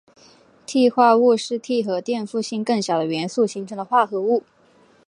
[0.65, 4.41] 锑化物是锑和电负性更小的元素形成的化合物。